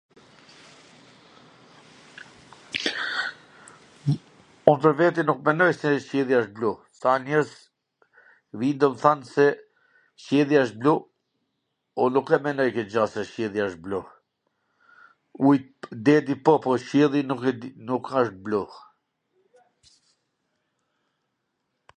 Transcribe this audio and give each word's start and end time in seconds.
Un 4.71 4.75
pwr 4.85 4.93
vete 5.01 5.21
nuk 5.27 5.39
mendoj 5.49 5.71
se 5.81 5.89
qielli 6.09 6.35
asht 6.39 6.53
blu, 6.57 6.71
than 7.03 7.19
njerz 7.29 7.51
domthan 8.83 9.19
se 9.33 9.45
qielli 10.23 10.55
asht 10.63 10.75
blu, 10.81 10.93
un 12.05 12.11
nuk 12.17 12.27
e 12.37 12.43
menoj 12.47 12.69
kwt 12.77 12.91
gja 12.95 13.05
se 13.13 13.21
qielli 13.33 13.59
asht 13.65 13.79
blu, 13.85 14.01
ujt, 15.51 15.73
deti 16.09 16.35
po, 16.45 16.53
po 16.65 16.71
qielli 16.87 17.21
nuk 17.33 17.41
e 17.53 17.59
di, 17.61 17.69
nuk 17.91 18.05
asht 18.23 18.35
blu, 18.49 18.63